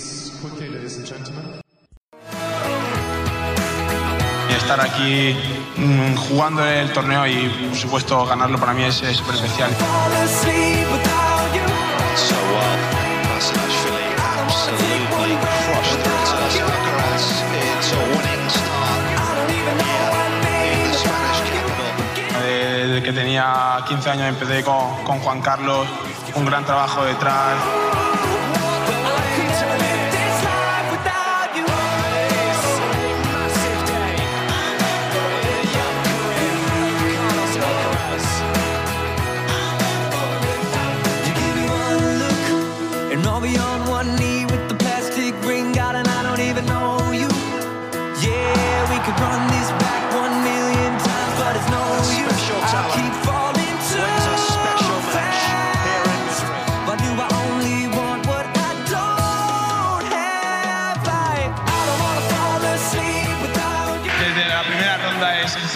seats 0.00 0.30
quickly, 0.40 0.68
ladies 0.68 0.96
and 0.98 1.06
gentlemen. 1.06 1.60
Estar 4.48 4.80
aquí 4.80 5.34
mm, 5.76 6.14
jugando 6.16 6.64
el 6.64 6.92
torneo 6.92 7.26
y, 7.26 7.48
por 7.68 7.76
supuesto, 7.76 8.26
ganarlo 8.26 8.58
para 8.58 8.72
mí 8.72 8.84
es 8.84 8.94
súper 8.94 9.34
especial. 9.34 9.70
Desde 22.42 23.02
que 23.02 23.12
tenía 23.12 23.84
15 23.86 24.10
años 24.10 24.28
empecé 24.28 24.62
con, 24.64 25.04
con 25.04 25.18
Juan 25.20 25.40
Carlos, 25.42 25.86
un 26.34 26.44
gran 26.44 26.64
trabajo 26.64 27.04
detrás. 27.04 27.99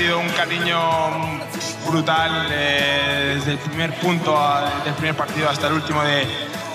Sentido 0.04 0.18
un 0.20 0.28
cariño 0.30 1.40
brutal, 1.88 2.46
eh, 2.50 3.34
desde 3.36 3.52
el 3.52 3.58
primer 3.58 3.94
punto, 3.94 4.36
a- 4.36 4.70
desde 4.78 4.90
el 4.90 4.94
primer 4.96 5.16
partido 5.16 5.48
hasta 5.48 5.68
el 5.68 5.74
último 5.74 6.02
de, 6.02 6.26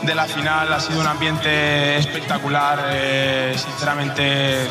de 0.01 0.15
la 0.15 0.25
final. 0.25 0.73
Ha 0.73 0.79
sido 0.79 0.99
un 1.01 1.05
ambiente 1.07 1.97
espectacular, 1.97 2.79
eh, 2.91 3.55
sinceramente. 3.55 4.67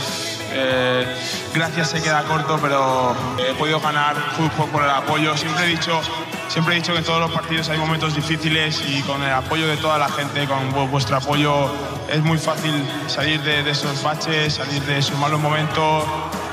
eh, 0.51 1.07
gracias 1.55 1.91
se 1.91 2.03
queda 2.03 2.23
corto, 2.25 2.59
pero 2.61 3.15
he 3.39 3.53
podido 3.55 3.79
ganar 3.81 4.17
fútbol 4.37 4.69
por 4.71 4.83
el 4.83 4.91
apoyo. 4.91 5.37
Siempre 5.37 5.65
he 5.67 5.69
dicho, 5.69 6.01
siempre 6.49 6.75
he 6.75 6.77
dicho 6.77 6.93
que 6.93 6.99
en 6.99 7.05
todos 7.05 7.21
los 7.21 7.31
partidos 7.31 7.69
hay 7.69 7.79
momentos 7.79 8.15
difíciles 8.15 8.83
y 8.89 9.03
con 9.03 9.23
el 9.23 9.31
apoyo 9.33 9.67
de 9.69 9.77
toda 9.77 9.99
la 9.99 10.09
gente, 10.09 10.47
con 10.47 10.73
vu- 10.75 10.89
vuestro 10.91 11.17
apoyo, 11.17 11.71
es 12.11 12.23
muy 12.23 12.39
fácil 12.39 12.73
salir 13.07 13.41
de, 13.43 13.63
de 13.63 13.71
esos 13.71 14.03
baches, 14.03 14.55
salir 14.55 14.83
de 14.83 14.99
esos 14.99 15.17
malos 15.19 15.41
momentos. 15.41 16.05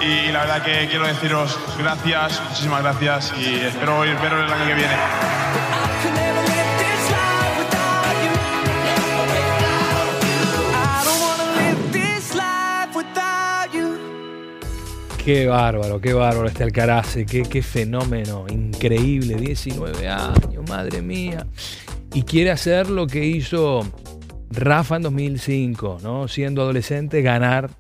Y 0.02 0.31
la 0.31 0.41
verdad 0.41 0.61
que 0.63 0.87
quiero 0.89 1.07
deciros 1.07 1.57
gracias, 1.79 2.41
muchísimas 2.49 2.83
gracias 2.83 3.33
y 3.39 3.55
espero 3.55 3.99
veros 4.02 4.45
el 4.45 4.53
año 4.53 4.67
que 4.67 4.73
viene. 4.75 5.84
Qué 15.25 15.47
bárbaro, 15.47 15.99
qué 15.99 16.13
bárbaro 16.13 16.47
este 16.47 16.63
Alcaraz, 16.63 17.15
qué, 17.15 17.41
qué 17.49 17.63
fenómeno, 17.63 18.45
increíble, 18.47 19.33
19 19.33 20.07
años, 20.07 20.69
madre 20.69 21.01
mía. 21.01 21.47
Y 22.13 22.21
quiere 22.21 22.52
hacer 22.52 22.91
lo 22.91 23.08
que 23.08 23.25
hizo 23.25 23.81
Rafa 24.52 24.97
en 24.97 25.02
2005, 25.02 25.97
¿no? 26.03 26.27
Siendo 26.27 26.61
adolescente, 26.61 27.23
ganar 27.23 27.71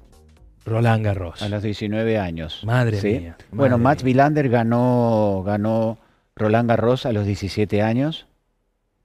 Roland 0.65 1.05
Garros. 1.05 1.43
A 1.43 1.49
los 1.49 1.61
19 1.61 2.17
años. 2.17 2.63
Madre 2.65 2.99
¿sí? 2.99 3.19
mía, 3.19 3.37
Bueno, 3.51 3.77
madre 3.77 3.97
mía. 3.97 4.05
Vilander 4.05 4.49
ganó, 4.49 5.43
ganó 5.45 5.99
Roland 6.35 6.67
Garros 6.67 7.05
a 7.05 7.13
los 7.13 7.27
17 7.27 7.83
años, 7.83 8.25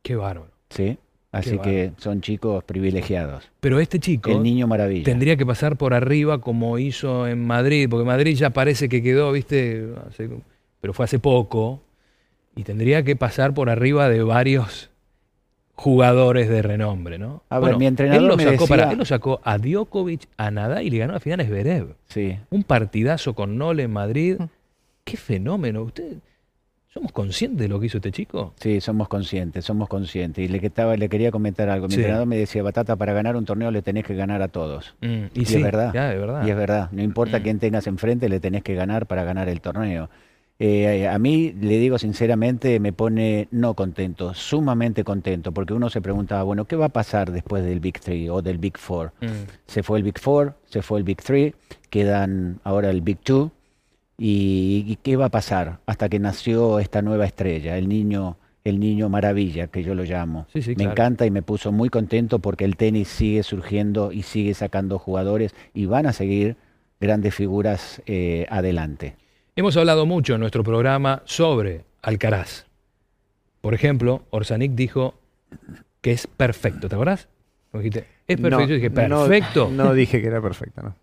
Qué 0.00 0.16
bárbaro. 0.16 0.50
¿sí? 0.70 0.96
Así 1.32 1.58
Qué 1.58 1.60
que 1.62 1.92
son 1.98 2.20
chicos 2.20 2.64
privilegiados. 2.64 3.48
Pero 3.60 3.78
este 3.78 4.00
chico 4.00 4.30
El 4.30 4.42
niño 4.42 4.66
maravilla. 4.66 5.04
tendría 5.04 5.36
que 5.36 5.46
pasar 5.46 5.76
por 5.76 5.94
arriba 5.94 6.40
como 6.40 6.78
hizo 6.78 7.28
en 7.28 7.46
Madrid, 7.46 7.86
porque 7.88 8.04
Madrid 8.04 8.34
ya 8.36 8.50
parece 8.50 8.88
que 8.88 9.00
quedó, 9.02 9.30
¿viste? 9.30 9.86
Pero 10.80 10.92
fue 10.92 11.04
hace 11.04 11.18
poco. 11.20 11.82
Y 12.56 12.64
tendría 12.64 13.04
que 13.04 13.14
pasar 13.14 13.54
por 13.54 13.70
arriba 13.70 14.08
de 14.08 14.24
varios 14.24 14.90
jugadores 15.76 16.48
de 16.48 16.62
renombre, 16.62 17.16
¿no? 17.18 17.42
A 17.48 17.58
ver, 17.58 17.76
mi 17.76 17.86
entrenador 17.86 18.22
él 18.22 18.28
lo 18.28 18.36
me 18.36 18.42
sacó, 18.44 18.52
decía- 18.64 18.76
pará, 18.76 18.92
él 18.92 18.98
lo 18.98 19.04
sacó 19.04 19.40
a 19.44 19.56
Djokovic, 19.56 20.22
a 20.36 20.50
Nadal 20.50 20.84
y 20.84 20.90
le 20.90 20.98
ganó 20.98 21.12
la 21.14 21.20
final 21.20 21.40
a 21.40 21.44
Zverev. 21.44 21.94
Sí. 22.08 22.36
Un 22.50 22.64
partidazo 22.64 23.34
con 23.34 23.56
Nole 23.56 23.84
en 23.84 23.92
Madrid. 23.92 24.36
Qué 25.04 25.16
fenómeno. 25.16 25.82
¿Usted 25.82 26.16
somos 26.92 27.12
conscientes 27.12 27.58
de 27.60 27.68
lo 27.68 27.78
que 27.78 27.86
hizo 27.86 27.98
este 27.98 28.10
chico? 28.10 28.52
Sí, 28.58 28.80
somos 28.80 29.06
conscientes, 29.08 29.64
somos 29.64 29.88
conscientes. 29.88 30.44
Y 30.44 30.48
le, 30.48 30.58
estaba, 30.66 30.96
le 30.96 31.08
quería 31.08 31.30
comentar 31.30 31.68
algo. 31.68 31.86
Mi 31.86 31.94
Sí. 31.94 32.00
entrenador 32.00 32.26
me 32.26 32.36
decía, 32.36 32.62
Batata, 32.64 32.96
para 32.96 33.12
ganar 33.12 33.36
un 33.36 33.44
torneo 33.44 33.70
le 33.70 33.80
tenés 33.82 34.04
que 34.04 34.14
ganar 34.16 34.42
a 34.42 34.48
todos. 34.48 34.94
Mm, 35.00 35.26
Y, 35.34 35.44
sí, 35.44 35.56
es 35.56 35.62
verdad. 35.62 35.92
ya, 35.94 36.12
es 36.12 36.18
verdad. 36.18 36.44
Y 36.46 36.50
es 36.50 36.56
verdad. 36.56 36.88
No 36.90 37.02
importa 37.02 37.38
Mm. 37.38 37.42
quién 37.42 37.58
tengas 37.60 37.86
enfrente, 37.86 38.28
le 38.28 38.40
tenés 38.40 38.62
que 38.64 38.74
ganar 38.74 39.06
para 39.06 39.22
ganar 39.22 39.48
el 39.48 39.60
torneo. 39.60 40.10
Eh, 40.62 41.08
a 41.08 41.18
mí, 41.18 41.54
le 41.58 41.78
digo 41.78 41.96
sinceramente, 41.96 42.80
me 42.80 42.92
pone 42.92 43.48
no 43.50 43.72
contento, 43.74 44.34
sumamente 44.34 45.04
contento, 45.04 45.52
porque 45.52 45.72
uno 45.72 45.88
se 45.88 46.02
preguntaba, 46.02 46.42
bueno, 46.42 46.66
¿qué 46.66 46.76
va 46.76 46.86
a 46.86 46.90
pasar 46.90 47.30
después 47.30 47.64
del 47.64 47.80
Big 47.80 47.98
Three 48.00 48.28
o 48.28 48.42
del 48.42 48.58
Big 48.58 48.76
Four? 48.76 49.12
Mm. 49.22 49.26
Se 49.66 49.82
fue 49.82 49.96
el 49.98 50.04
Big 50.04 50.18
Four, 50.18 50.54
se 50.66 50.82
fue 50.82 50.98
el 50.98 51.04
Big 51.04 51.22
Three, 51.22 51.54
quedan 51.88 52.58
ahora 52.64 52.90
el 52.90 53.00
Big 53.00 53.18
Two. 53.20 53.52
¿Y, 54.22 54.84
y 54.86 54.96
qué 54.96 55.16
va 55.16 55.24
a 55.24 55.30
pasar 55.30 55.78
hasta 55.86 56.10
que 56.10 56.18
nació 56.18 56.78
esta 56.78 57.00
nueva 57.00 57.24
estrella, 57.24 57.78
el 57.78 57.88
niño, 57.88 58.36
el 58.64 58.78
niño 58.78 59.08
maravilla, 59.08 59.68
que 59.68 59.82
yo 59.82 59.94
lo 59.94 60.02
llamo? 60.04 60.46
Sí, 60.52 60.60
sí, 60.60 60.70
me 60.72 60.74
claro. 60.76 60.90
encanta 60.90 61.24
y 61.24 61.30
me 61.30 61.40
puso 61.40 61.72
muy 61.72 61.88
contento 61.88 62.38
porque 62.38 62.66
el 62.66 62.76
tenis 62.76 63.08
sigue 63.08 63.42
surgiendo 63.42 64.12
y 64.12 64.22
sigue 64.24 64.52
sacando 64.52 64.98
jugadores 64.98 65.54
y 65.72 65.86
van 65.86 66.04
a 66.04 66.12
seguir 66.12 66.56
grandes 67.00 67.34
figuras 67.34 68.02
eh, 68.04 68.44
adelante. 68.50 69.16
Hemos 69.56 69.78
hablado 69.78 70.04
mucho 70.04 70.34
en 70.34 70.40
nuestro 70.40 70.62
programa 70.64 71.22
sobre 71.24 71.86
Alcaraz. 72.02 72.66
Por 73.62 73.72
ejemplo, 73.72 74.24
Orsanic 74.28 74.72
dijo 74.72 75.14
que 76.02 76.12
es 76.12 76.26
perfecto, 76.26 76.90
¿te 76.90 76.94
acordás? 76.94 77.26
Dijiste, 77.72 78.04
es 78.28 78.38
perfecto. 78.38 78.66
Yo 78.68 78.74
dije, 78.74 78.90
no- 78.90 79.24
perfecto. 79.26 79.70
No, 79.72 79.94
dije 79.94 80.20
que 80.20 80.26
era 80.26 80.42
perfecto, 80.42 80.82
no. 80.82 80.94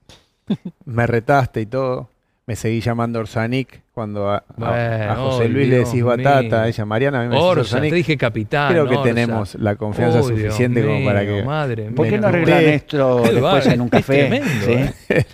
Me 0.85 1.07
retaste 1.07 1.61
y 1.61 1.65
todo. 1.65 2.09
Me 2.47 2.55
seguí 2.55 2.79
llamando 2.79 3.19
Orsanic 3.19 3.81
cuando 3.93 4.29
a, 4.29 4.37
a- 4.37 4.43
Bueno, 4.55 5.11
a 5.11 5.15
José 5.15 5.49
Luis 5.49 5.67
le 5.67 5.79
decís 5.79 6.01
Batata, 6.01 6.41
mío. 6.43 6.57
a 6.59 6.67
ella 6.69 6.85
Mariana, 6.85 7.19
a 7.19 7.23
mí 7.23 7.27
me 7.27 7.35
decís 7.35 7.45
Orsa, 7.45 7.61
Orsanic. 7.61 7.89
te 7.89 7.95
dije 7.97 8.17
capitán. 8.17 8.71
Creo 8.71 8.87
que 8.87 8.95
Orsa. 8.95 9.03
tenemos 9.03 9.55
la 9.55 9.75
confianza 9.75 10.23
suficiente 10.23 10.81
como 10.85 11.03
para 11.03 11.25
que. 11.25 11.43
Madre 11.43 11.91
¿Por 11.91 12.07
qué 12.07 12.17
no 12.17 12.27
arreglan 12.27 12.63
esto 12.63 13.17
después 13.23 13.41
bárbaro, 13.41 13.71
en 13.71 13.81
un 13.81 13.87
es 13.87 13.91
café? 13.91 14.13
tremendo, 14.29 14.47
¿Sí? 14.65 14.71
¿eh? 15.09 15.25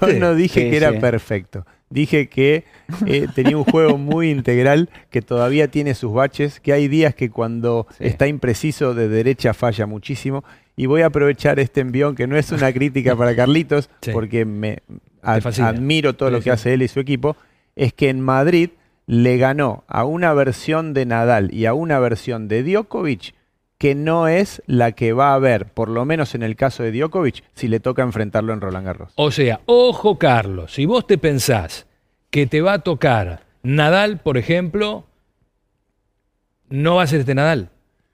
Yo 0.00 0.18
no 0.18 0.34
dije 0.34 0.60
Sí, 0.62 0.70
que 0.70 0.76
era 0.78 0.92
sí. 0.92 0.98
perfecto. 0.98 1.66
Dije 1.90 2.28
que 2.30 2.64
eh, 3.04 3.26
tenía 3.34 3.58
un 3.58 3.64
juego 3.64 3.98
muy 3.98 4.30
integral, 4.30 4.88
que 5.10 5.20
todavía 5.20 5.68
tiene 5.68 5.94
sus 5.94 6.14
baches, 6.14 6.58
que 6.60 6.72
hay 6.72 6.88
días 6.88 7.14
que 7.14 7.28
cuando 7.30 7.86
Sí. 7.98 8.04
está 8.06 8.26
impreciso 8.28 8.94
de 8.94 9.08
derecha 9.08 9.52
falla 9.52 9.84
muchísimo. 9.84 10.42
Y 10.76 10.86
voy 10.86 11.02
a 11.02 11.06
aprovechar 11.06 11.58
este 11.60 11.82
envión, 11.82 12.14
que 12.14 12.26
no 12.26 12.38
es 12.38 12.50
una 12.52 12.72
crítica 12.72 13.14
para 13.14 13.36
Carlitos, 13.36 13.90
Sí. 14.00 14.12
porque 14.12 14.46
me 14.46 14.78
ad- 15.22 15.46
admiro 15.60 16.14
todo 16.14 16.30
lo 16.30 16.40
que 16.40 16.50
hace 16.50 16.74
él 16.74 16.82
y 16.82 16.88
su 16.88 17.00
equipo, 17.00 17.36
es 17.76 17.92
que 17.92 18.08
en 18.08 18.20
Madrid 18.20 18.70
le 19.06 19.36
ganó 19.38 19.84
a 19.88 20.04
una 20.04 20.32
versión 20.34 20.94
de 20.94 21.06
Nadal 21.06 21.52
y 21.52 21.66
a 21.66 21.74
una 21.74 21.98
versión 21.98 22.46
de 22.48 22.62
Djokovic 22.62 23.34
que 23.78 23.94
no 23.94 24.28
es 24.28 24.62
la 24.66 24.92
que 24.92 25.12
va 25.14 25.30
a 25.30 25.34
haber, 25.34 25.66
por 25.66 25.88
lo 25.88 26.04
menos 26.04 26.34
en 26.34 26.42
el 26.42 26.54
caso 26.54 26.82
de 26.82 26.92
Djokovic, 26.92 27.42
si 27.54 27.66
le 27.66 27.80
toca 27.80 28.02
enfrentarlo 28.02 28.52
en 28.52 28.60
Roland 28.60 28.84
Garros. 28.86 29.12
O 29.16 29.30
sea, 29.30 29.60
ojo 29.64 30.18
Carlos, 30.18 30.74
si 30.74 30.84
vos 30.84 31.06
te 31.06 31.16
pensás 31.16 31.86
que 32.28 32.46
te 32.46 32.60
va 32.60 32.74
a 32.74 32.78
tocar 32.80 33.40
Nadal, 33.62 34.18
por 34.18 34.36
ejemplo, 34.38 35.06
no 36.68 36.96
va 36.96 37.02
a 37.02 37.06
ser 37.06 37.20
este 37.20 37.34
Nadal. 37.34 37.70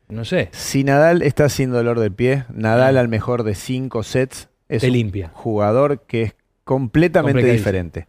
No 0.08 0.24
sé, 0.24 0.50
Si 0.52 0.84
Nadal 0.84 1.22
está 1.22 1.48
sin 1.48 1.72
dolor 1.72 1.98
de 1.98 2.10
pie, 2.12 2.44
Nadal 2.54 2.96
al 2.96 3.08
mejor 3.08 3.42
de 3.42 3.56
cinco 3.56 4.04
sets 4.04 4.48
es 4.68 4.82
te 4.82 4.86
un 4.86 4.92
limpia. 4.92 5.30
jugador 5.34 6.02
que 6.06 6.22
es 6.22 6.34
completamente 6.66 7.50
diferente. 7.50 8.06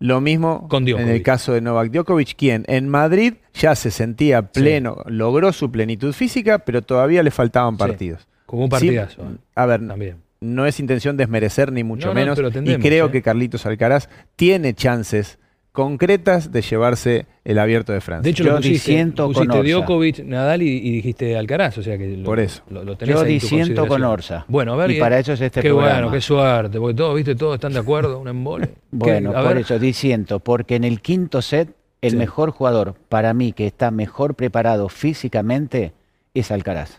Lo 0.00 0.20
mismo 0.20 0.66
Con 0.68 0.86
en 0.88 1.08
el 1.08 1.22
caso 1.22 1.52
de 1.52 1.60
Novak 1.60 1.90
Djokovic, 1.92 2.34
quien 2.36 2.64
en 2.66 2.88
Madrid 2.88 3.34
ya 3.54 3.74
se 3.76 3.90
sentía 3.92 4.42
pleno, 4.42 4.96
logró 5.06 5.52
su 5.52 5.70
plenitud 5.70 6.12
física, 6.12 6.58
pero 6.58 6.82
todavía 6.82 7.22
le 7.22 7.30
faltaban 7.30 7.74
Sí. 7.74 7.78
partidos. 7.78 8.26
Como 8.44 8.64
un 8.64 8.68
partidazo. 8.70 9.22
a 9.54 9.66
ver, 9.66 9.86
También. 9.86 10.16
no 10.40 10.66
es 10.66 10.80
intención 10.80 11.16
desmerecer 11.16 11.70
ni 11.72 11.84
mucho 11.84 12.08
No, 12.08 12.14
no, 12.14 12.20
menos. 12.34 12.38
y 12.68 12.76
creo 12.78 13.06
¿eh? 13.06 13.10
que 13.12 13.22
Carlitos 13.22 13.64
Alcaraz 13.64 14.08
tiene 14.36 14.74
chances 14.74 15.38
concretas 15.74 16.52
de 16.52 16.62
llevarse 16.62 17.26
el 17.44 17.58
abierto 17.58 17.92
de 17.92 18.00
Francia. 18.00 18.22
De 18.22 18.30
hecho, 18.30 18.44
Yo 18.44 18.50
lo 18.52 18.56
pusiste, 18.58 18.72
disiento 18.92 19.24
con 19.24 19.32
pusiste 19.34 19.58
Orsa. 19.58 19.72
Djokovic, 19.72 20.18
Nadal 20.24 20.62
y, 20.62 20.68
y 20.68 20.90
dijiste 20.92 21.36
Alcaraz, 21.36 21.76
o 21.78 21.82
sea 21.82 21.98
que 21.98 22.16
lo, 22.16 22.22
Por 22.24 22.38
eso. 22.38 22.62
lo, 22.70 22.84
lo 22.84 22.96
tenés 22.96 23.16
Yo 23.16 23.24
disiento 23.24 23.86
con. 23.88 24.04
Orsa. 24.04 24.44
Bueno, 24.46 24.74
a 24.74 24.76
ver. 24.76 24.92
Y 24.92 25.00
para 25.00 25.18
eso 25.18 25.32
es 25.32 25.40
este 25.40 25.60
qué 25.62 25.70
programa. 25.70 25.94
bueno, 25.94 26.10
qué 26.12 26.20
suerte, 26.20 26.78
porque 26.78 26.94
todos, 26.94 27.16
viste, 27.16 27.34
todos 27.34 27.56
están 27.56 27.72
de 27.72 27.80
acuerdo, 27.80 28.20
un 28.20 28.28
embole. 28.28 28.68
Bueno, 28.92 29.32
por 29.32 29.48
ver, 29.48 29.58
eso 29.58 29.76
disiento, 29.80 30.38
porque 30.38 30.76
en 30.76 30.84
el 30.84 31.00
quinto 31.00 31.42
set, 31.42 31.74
el 32.00 32.12
Sí. 32.12 32.16
mejor 32.16 32.52
jugador 32.52 32.94
para 33.08 33.34
mí 33.34 33.52
que 33.52 33.66
está 33.66 33.90
mejor 33.90 34.36
preparado 34.36 34.88
físicamente 34.88 35.92
es 36.34 36.52
Alcaraz. 36.52 36.96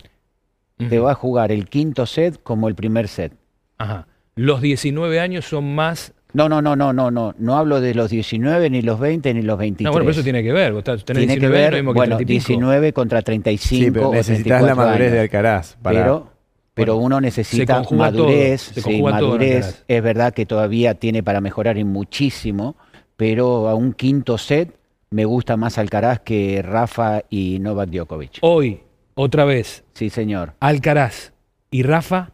Te 0.77 0.99
va 0.99 1.11
a 1.11 1.15
jugar 1.15 1.53
el 1.53 1.69
quinto 1.69 2.05
set 2.05 2.37
como 2.43 2.67
el 2.67 2.75
primer 2.75 3.07
set. 3.07 3.31
Ajá. 3.77 4.07
Los 4.35 4.59
19 4.59 5.21
años 5.21 5.45
son 5.45 5.73
más. 5.73 6.11
No, 6.35 6.49
no, 6.49 6.61
no, 6.61 6.75
no, 6.75 6.91
no, 6.91 7.09
no. 7.11 7.33
No 7.37 7.57
hablo 7.57 7.79
de 7.79 7.95
los 7.95 8.09
19, 8.09 8.69
ni 8.69 8.81
los 8.81 8.99
20, 8.99 9.33
ni 9.33 9.41
los 9.41 9.57
23. 9.57 9.85
No, 9.85 9.91
bueno, 9.91 10.03
pero 10.03 10.11
eso 10.11 10.21
tiene 10.23 10.43
que 10.43 10.51
ver. 10.51 10.73
Vos 10.73 10.83
tenés 10.83 11.05
Tiene 11.05 11.21
19 11.21 11.39
que 11.39 11.47
ver, 11.47 11.71
lo 11.71 11.77
mismo 11.77 11.93
que 11.93 11.97
bueno, 11.97 12.17
30 12.17 12.33
y 12.33 12.35
pico. 12.35 12.47
19 12.49 12.93
contra 12.93 13.21
35 13.21 13.85
sí, 13.85 13.91
pero 13.91 14.11
necesitas 14.11 14.61
la 14.61 14.73
34 14.73 14.75
madurez 14.75 15.11
de. 15.13 15.19
Alcaraz. 15.21 15.77
Para, 15.81 15.99
Pero, 16.01 16.27
pero 16.73 16.93
Bueno, 16.95 17.05
uno 17.05 17.15
se 17.17 17.21
necesita 17.21 17.81
todo, 17.81 17.97
madurez. 17.97 18.61
se 18.61 18.81
sí, 18.81 18.99
todo 18.99 19.11
madurez. 19.11 19.85
Es 19.87 20.03
verdad 20.03 20.33
que 20.33 20.45
todavía 20.45 20.95
tiene 20.95 21.23
para 21.23 21.39
mejorar 21.39 21.77
y 21.77 21.85
muchísimo, 21.85 22.75
pero 23.15 23.69
a 23.69 23.75
un 23.75 23.93
quinto 23.93 24.37
set 24.37 24.75
me 25.11 25.23
gusta 25.23 25.55
más 25.55 25.77
Alcaraz 25.77 26.19
que 26.19 26.61
Rafa 26.61 27.21
y 27.29 27.59
Novak 27.59 27.91
Djokovic. 27.91 28.39
Hoy, 28.41 28.81
otra 29.13 29.45
vez, 29.45 29.85
Sí, 29.93 30.09
señor. 30.09 30.51
Alcaraz 30.59 31.31
y 31.71 31.83
Rafa, 31.83 32.31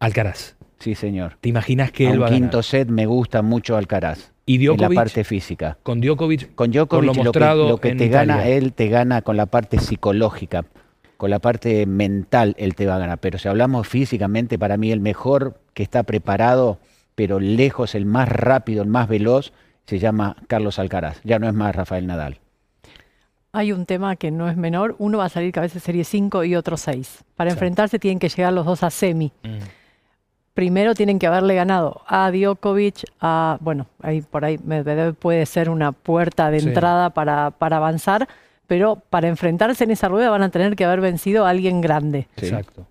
Alcaraz. 0.00 0.57
Sí, 0.78 0.94
señor. 0.94 1.36
¿Te 1.40 1.48
imaginas 1.48 1.90
que 1.90 2.06
a 2.06 2.10
él 2.10 2.18
un 2.18 2.22
va 2.24 2.26
a 2.28 2.30
quinto 2.30 2.62
set 2.62 2.88
me 2.88 3.06
gusta 3.06 3.42
mucho 3.42 3.76
Alcaraz. 3.76 4.32
Y 4.46 4.54
en 4.56 4.62
la 4.62 4.76
Djokovic, 4.76 4.96
parte 4.96 5.24
física. 5.24 5.76
con 5.82 6.00
Djokovic, 6.00 6.54
Con 6.54 6.70
por 6.70 6.74
Djokovic 6.74 7.02
lo 7.02 7.06
lo, 7.06 7.12
que, 7.12 7.24
mostrado 7.24 7.68
lo 7.68 7.76
que 7.78 7.88
en 7.90 7.98
te 7.98 8.08
gana 8.08 8.46
él 8.46 8.72
te 8.72 8.88
gana 8.88 9.20
con 9.22 9.36
la 9.36 9.46
parte 9.46 9.78
psicológica, 9.78 10.64
con 11.18 11.28
la 11.30 11.38
parte 11.38 11.84
mental 11.84 12.54
él 12.58 12.74
te 12.74 12.86
va 12.86 12.96
a 12.96 12.98
ganar. 12.98 13.18
Pero 13.18 13.38
si 13.38 13.48
hablamos 13.48 13.86
físicamente, 13.88 14.58
para 14.58 14.76
mí 14.78 14.90
el 14.90 15.00
mejor 15.00 15.60
que 15.74 15.82
está 15.82 16.02
preparado, 16.04 16.78
pero 17.14 17.40
lejos, 17.40 17.94
el 17.94 18.06
más 18.06 18.28
rápido, 18.28 18.82
el 18.82 18.88
más 18.88 19.08
veloz, 19.08 19.52
se 19.84 19.98
llama 19.98 20.36
Carlos 20.46 20.78
Alcaraz. 20.78 21.20
Ya 21.24 21.38
no 21.38 21.48
es 21.48 21.54
más 21.54 21.74
Rafael 21.74 22.06
Nadal. 22.06 22.38
Hay 23.52 23.72
un 23.72 23.86
tema 23.86 24.16
que 24.16 24.30
no 24.30 24.48
es 24.48 24.56
menor. 24.56 24.94
Uno 24.98 25.18
va 25.18 25.24
a 25.24 25.28
salir 25.28 25.52
cabeza 25.52 25.74
de 25.74 25.80
serie 25.80 26.04
5 26.04 26.44
y 26.44 26.54
otro 26.54 26.76
6. 26.76 27.24
Para 27.34 27.50
Sí. 27.50 27.54
enfrentarse 27.54 27.98
tienen 27.98 28.18
que 28.18 28.28
llegar 28.28 28.52
los 28.52 28.64
dos 28.66 28.82
a 28.82 28.90
semi. 28.90 29.32
Mm. 29.42 29.56
Primero 30.58 30.92
tienen 30.96 31.20
que 31.20 31.28
haberle 31.28 31.54
ganado 31.54 32.00
a 32.08 32.32
Djokovic, 32.32 33.04
a, 33.20 33.58
bueno, 33.60 33.86
ahí 34.02 34.22
por 34.22 34.44
ahí 34.44 34.58
Medvedev 34.64 35.14
puede 35.14 35.46
ser 35.46 35.70
una 35.70 35.92
puerta 35.92 36.50
de 36.50 36.58
Sí. 36.58 36.66
entrada 36.66 37.10
para, 37.10 37.52
para 37.52 37.76
avanzar, 37.76 38.26
pero 38.66 38.96
para 39.08 39.28
enfrentarse 39.28 39.84
en 39.84 39.92
esa 39.92 40.08
rueda 40.08 40.30
van 40.30 40.42
a 40.42 40.48
tener 40.48 40.74
que 40.74 40.84
haber 40.84 41.00
vencido 41.00 41.46
a 41.46 41.50
alguien 41.50 41.80
grande. 41.80 42.26
Sí. 42.38 42.46
Exacto. 42.46 42.88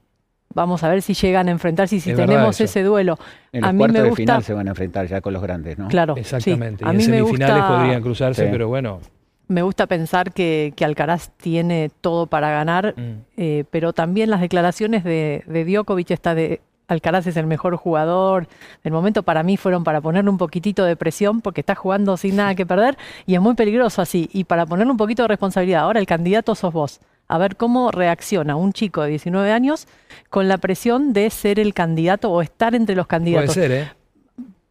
Vamos 0.53 0.81
a 0.85 0.87
ver 0.87 1.01
si 1.01 1.13
llegan 1.13 1.49
a 1.49 1.51
enfrentarse 1.51 1.97
y 1.97 1.99
si 1.99 2.11
Es 2.11 2.15
tenemos 2.15 2.61
ese 2.61 2.83
duelo. 2.83 3.19
En 3.51 3.65
a 3.65 3.67
los 3.67 3.73
mí 3.73 3.79
cuartos 3.79 3.93
me 3.95 4.01
de 4.03 4.09
gusta, 4.11 4.21
final 4.21 4.43
se 4.43 4.53
van 4.53 4.67
a 4.67 4.69
enfrentar 4.69 5.05
ya 5.07 5.19
con 5.19 5.33
los 5.33 5.41
grandes, 5.41 5.77
¿no? 5.77 5.89
claro, 5.89 6.13
sí. 6.15 6.21
Exactamente. 6.21 6.85
A 6.85 6.87
y 6.87 6.91
en 6.91 6.97
mí 6.97 7.07
me 7.09 7.17
semifinales 7.17 7.57
gusta, 7.57 7.75
podrían 7.77 8.01
cruzarse, 8.01 8.45
Sí. 8.45 8.49
pero 8.49 8.69
bueno. 8.69 9.01
me 9.49 9.61
gusta 9.61 9.87
pensar 9.87 10.31
que, 10.31 10.71
que 10.75 10.85
Alcaraz 10.85 11.31
tiene 11.35 11.91
todo 11.99 12.27
para 12.27 12.49
ganar, 12.49 12.93
mm. 12.97 13.11
eh, 13.35 13.63
pero 13.71 13.91
también 13.91 14.29
las 14.29 14.39
declaraciones 14.39 15.03
de, 15.03 15.43
de 15.47 15.65
Djokovic, 15.65 16.11
esta 16.11 16.33
de 16.33 16.61
Alcaraz 16.87 17.27
es 17.27 17.35
el 17.35 17.45
mejor 17.47 17.75
jugador 17.75 18.47
del 18.83 18.93
momento, 18.93 19.23
para 19.23 19.43
mí 19.43 19.57
fueron 19.57 19.83
para 19.83 19.99
ponerle 19.99 20.29
un 20.29 20.37
poquitito 20.37 20.85
de 20.85 20.95
presión, 20.95 21.41
porque 21.41 21.59
está 21.61 21.75
jugando 21.75 22.15
sin 22.15 22.37
nada 22.37 22.55
que 22.55 22.65
perder 22.65 22.97
y 23.25 23.35
es 23.35 23.41
muy 23.41 23.55
peligroso 23.55 24.01
así, 24.01 24.29
y 24.31 24.45
para 24.45 24.65
ponerle 24.65 24.91
un 24.91 24.97
poquito 24.97 25.23
de 25.23 25.27
responsabilidad. 25.27 25.81
Ahora 25.83 25.99
el 25.99 26.05
candidato 26.05 26.55
sos 26.55 26.71
vos. 26.73 26.99
A 27.27 27.37
ver 27.37 27.57
cómo 27.57 27.91
reacciona 27.91 28.55
un 28.55 28.71
chico 28.71 29.01
de 29.01 29.09
19 29.09 29.51
años 29.51 29.85
con 30.29 30.47
la 30.47 30.57
presión 30.59 31.11
de 31.11 31.29
ser 31.29 31.59
el 31.59 31.73
candidato 31.73 32.31
o 32.31 32.41
estar 32.41 32.73
entre 32.73 32.95
los 32.95 33.05
Puede 33.05 33.17
candidatos. 33.19 33.53
ser, 33.53 33.71
¿eh? 33.73 33.91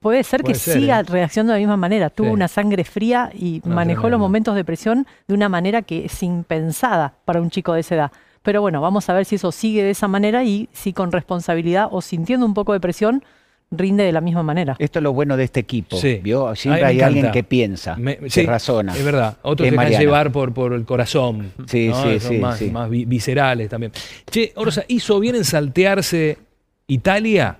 Puede 0.00 0.22
ser 0.24 0.40
Puede 0.40 0.54
que 0.54 0.58
ser, 0.58 0.80
siga 0.80 1.00
¿eh? 1.00 1.02
reaccionando 1.02 1.52
de 1.52 1.58
la 1.58 1.66
misma 1.66 1.76
manera. 1.76 2.08
Tuvo 2.08 2.28
Sí. 2.28 2.32
una 2.32 2.48
sangre 2.48 2.84
fría 2.84 3.30
y 3.34 3.60
No, 3.64 3.74
manejó 3.74 4.02
tremendo. 4.02 4.08
los 4.16 4.20
momentos 4.20 4.54
de 4.54 4.64
presión 4.64 5.06
de 5.28 5.34
una 5.34 5.50
manera 5.50 5.82
que 5.82 6.06
es 6.06 6.22
impensada 6.22 7.12
para 7.26 7.42
un 7.42 7.50
chico 7.50 7.74
de 7.74 7.80
esa 7.80 7.94
edad. 7.96 8.12
Pero 8.46 8.60
bueno, 8.60 8.80
vamos 8.80 9.08
a 9.10 9.12
ver 9.12 9.24
si 9.24 9.34
eso 9.34 9.50
sigue 9.50 9.82
de 9.82 9.90
esa 9.90 10.06
manera 10.06 10.44
y 10.44 10.68
si 10.72 10.92
con 10.92 11.10
responsabilidad 11.10 11.88
o 11.90 12.00
sintiendo 12.00 12.46
un 12.46 12.54
poco 12.54 12.72
de 12.74 12.78
presión 12.80 13.24
rinde 13.72 14.04
de 14.04 14.12
la 14.12 14.20
misma 14.20 14.44
manera. 14.44 14.76
Esto 14.78 15.00
es 15.00 15.02
lo 15.02 15.12
bueno 15.12 15.36
de 15.36 15.42
este 15.42 15.58
equipo. 15.58 15.96
Sí. 15.96 16.20
¿vio? 16.22 16.54
Siempre 16.54 16.84
A 16.84 16.86
hay 16.86 17.00
alguien 17.00 17.32
que 17.32 17.42
piensa, 17.42 17.96
Me- 17.96 18.18
que 18.18 18.30
sí, 18.30 18.46
razona. 18.46 18.94
Es 18.96 19.04
verdad. 19.04 19.36
Otros 19.42 19.66
se 19.66 19.72
dejan 19.72 19.84
Mariana. 19.86 20.00
llevar 20.04 20.30
por, 20.30 20.54
por 20.54 20.72
el 20.74 20.84
corazón. 20.84 21.50
Sí, 21.66 21.88
¿no? 21.88 22.02
sí, 22.04 22.20
Son 22.20 22.30
sí, 22.32 22.38
más, 22.38 22.58
sí. 22.58 22.70
más 22.70 22.88
vi- 22.88 23.04
viscerales 23.04 23.68
también. 23.68 23.90
Che, 24.30 24.52
Orsa, 24.54 24.84
¿hizo 24.86 25.18
bien 25.18 25.34
en 25.34 25.44
saltearse 25.44 26.38
Italia? 26.86 27.58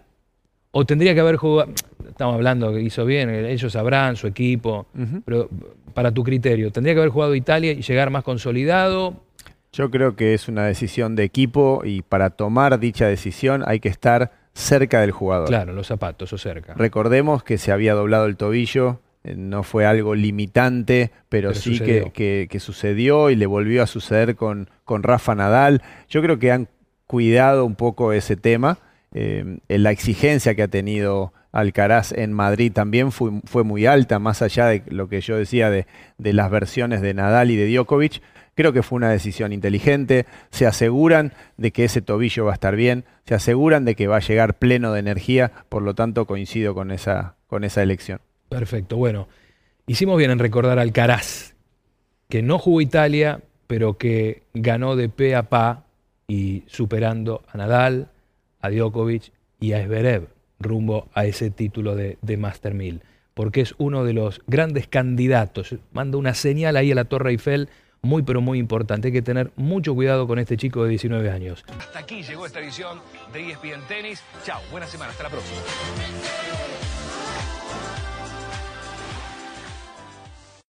¿O 0.71 0.85
tendría 0.85 1.12
que 1.15 1.21
haber 1.21 1.35
jugado? 1.37 1.73
Estamos 2.09 2.37
hablando 2.37 2.73
que 2.73 2.81
hizo 2.81 3.05
bien, 3.05 3.29
ellos 3.29 3.73
sabrán, 3.73 4.15
su 4.15 4.29
equipo. 4.29 4.87
Pero 5.25 5.49
para 5.93 6.12
tu 6.12 6.23
criterio, 6.23 6.71
¿tendría 6.71 6.94
que 6.94 7.00
haber 7.00 7.11
jugado 7.11 7.35
Italia 7.35 7.73
y 7.73 7.83
llegar 7.83 8.11
más 8.11 8.23
consolidado? 8.23 9.15
Yo 9.76 9.90
creo 9.90 10.17
que 10.17 10.32
es 10.32 10.49
una 10.49 10.64
decisión 10.64 11.17
de 11.17 11.25
equipo 11.25 11.82
y 11.84 12.00
para 12.00 12.31
tomar 12.31 12.78
dicha 12.81 13.06
decisión 13.06 13.62
hay 13.67 13.78
que 13.78 13.90
estar 13.90 14.32
cerca 14.55 15.02
del 15.02 15.11
jugador. 15.11 15.49
Claro, 15.49 15.75
los 15.75 15.87
zapatos 15.87 16.32
o 16.32 16.38
cerca. 16.38 16.73
Recordemos 16.75 17.43
que 17.44 17.58
se 17.58 17.73
había 17.73 17.93
doblado 17.93 18.25
el 18.25 18.38
tobillo, 18.38 19.00
eh, 19.23 19.34
no 19.37 19.62
fue 19.62 19.84
algo 19.84 20.14
limitante, 20.14 21.11
pero, 21.28 21.50
Pero 21.50 21.61
sí 21.61 21.78
que, 21.78 22.11
que- 22.14 22.49
que 22.50 22.58
sucedió 22.61 23.28
y 23.28 23.37
le 23.37 23.44
volvió 23.44 23.82
a 23.82 23.87
suceder 23.87 24.34
con, 24.34 24.70
con 24.84 25.02
Rafa 25.02 25.34
Nadal. 25.34 25.82
Yo 26.08 26.23
creo 26.23 26.38
que 26.38 26.52
han 26.52 26.69
cuidado 27.06 27.67
un 27.67 27.75
poco 27.75 28.14
ese 28.14 28.37
tema. 28.37 28.78
Eh, 29.18 29.60
la 29.68 29.92
exigencia 29.92 30.54
que 30.54 30.62
ha 30.62 30.68
tenido 30.68 31.32
Alcaraz 31.50 32.12
en 32.12 32.34
Madrid 32.34 32.70
también 32.70 33.12
fue, 33.12 33.64
muy 33.64 33.86
alta, 33.86 34.18
más 34.18 34.42
allá 34.42 34.66
de 34.66 34.82
lo 34.88 35.08
que 35.08 35.22
yo 35.22 35.38
decía 35.38 35.70
de, 35.70 35.86
las 36.18 36.50
versiones 36.50 37.00
de 37.00 37.14
Nadal 37.14 37.50
y 37.50 37.56
de 37.56 37.66
Djokovic. 37.66 38.20
Creo 38.54 38.74
que 38.74 38.82
fue 38.82 38.96
una 38.96 39.08
decisión 39.08 39.54
inteligente. 39.54 40.26
Se 40.50 40.66
aseguran 40.66 41.32
de 41.56 41.70
que 41.70 41.84
ese 41.84 42.02
tobillo 42.02 42.44
va 42.44 42.50
a 42.50 42.54
estar 42.54 42.76
bien, 42.76 43.04
se 43.24 43.34
aseguran 43.34 43.86
de 43.86 43.94
que 43.94 44.06
va 44.06 44.16
a 44.16 44.20
llegar 44.20 44.58
pleno 44.58 44.92
de 44.92 45.00
energía, 45.00 45.50
por 45.70 45.80
lo 45.80 45.94
tanto 45.94 46.26
coincido 46.26 46.74
con 46.74 46.90
esa, 46.90 47.36
con 47.46 47.64
esa 47.64 47.82
elección. 47.82 48.20
Perfecto. 48.50 48.98
Bueno, 48.98 49.28
hicimos 49.87 50.18
bien 50.18 50.30
en 50.30 50.40
recordar 50.40 50.78
a 50.78 50.82
Alcaraz, 50.82 51.54
que 52.28 52.42
no 52.42 52.58
jugó 52.58 52.82
Italia, 52.82 53.40
pero 53.66 53.96
que 53.96 54.42
ganó 54.52 54.94
de 54.94 55.08
pe 55.08 55.35
a 55.35 55.44
pa 55.44 55.85
y 56.28 56.64
superando 56.66 57.44
a 57.50 57.56
Nadal, 57.56 58.11
a 58.66 58.70
Djokovic 58.70 59.32
y 59.61 59.73
a 59.73 59.85
Zverev 59.85 60.28
rumbo 60.58 61.08
a 61.14 61.25
ese 61.26 61.50
título 61.50 61.94
de, 61.94 62.37
Master 62.37 62.75
1000, 62.75 63.02
porque 63.35 63.61
es 63.61 63.75
uno 63.78 64.04
de 64.04 64.12
los 64.12 64.40
grandes 64.46 64.87
candidatos. 64.87 65.75
Manda 65.92 66.18
una 66.18 66.35
señal 66.35 66.76
ahí 66.76 66.92
a 66.92 66.94
la 66.94 67.04
Torre 67.04 67.30
Eiffel 67.30 67.68
muy 68.02 68.23
pero 68.23 68.40
muy 68.40 68.58
importante. 68.58 69.08
Hay 69.08 69.12
que 69.12 69.23
tener 69.23 69.50
mucho 69.56 69.94
cuidado 69.94 70.26
con 70.26 70.38
este 70.38 70.56
chico 70.56 70.85
de 70.85 70.90
19 70.90 71.30
años. 71.30 71.64
Hasta 71.78 71.99
aquí 71.99 72.23
llegó 72.23 72.46
esta 72.46 72.61
edición 72.61 73.00
de 73.32 73.50
ESPN 73.50 73.82
Tenis. 73.88 74.23
Chao, 74.44 74.61
buena 74.70 74.87
semana, 74.87 75.11
hasta 75.11 75.25
la 75.25 75.30
próxima. 75.30 75.61